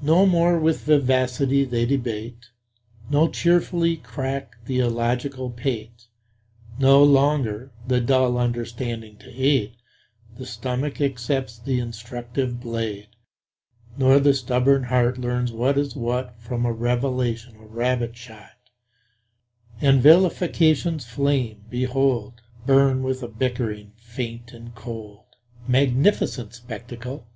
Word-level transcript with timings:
No 0.00 0.24
more 0.24 0.58
with 0.58 0.84
vivacity 0.86 1.62
they 1.62 1.84
debate, 1.84 2.46
Nor 3.10 3.28
cheerfully 3.28 3.98
crack 3.98 4.56
the 4.64 4.78
illogical 4.78 5.50
pate; 5.50 6.06
No 6.78 7.04
longer, 7.04 7.70
the 7.86 8.00
dull 8.00 8.38
understanding 8.38 9.18
to 9.18 9.30
aid, 9.30 9.76
The 10.38 10.46
stomach 10.46 11.02
accepts 11.02 11.58
the 11.58 11.80
instructive 11.80 12.60
blade, 12.60 13.08
Nor 13.98 14.20
the 14.20 14.32
stubborn 14.32 14.84
heart 14.84 15.18
learns 15.18 15.52
what 15.52 15.76
is 15.76 15.94
what 15.94 16.40
From 16.40 16.64
a 16.64 16.72
revelation 16.72 17.54
of 17.56 17.74
rabbit 17.74 18.16
shot; 18.16 18.56
And 19.82 20.00
vilification's 20.02 21.04
flames 21.06 21.60
behold! 21.68 22.40
Burn 22.64 23.02
with 23.02 23.22
a 23.22 23.28
bickering 23.28 23.92
faint 23.98 24.54
and 24.54 24.74
cold. 24.74 25.24
Magnificent 25.68 26.54
spectacle! 26.54 27.26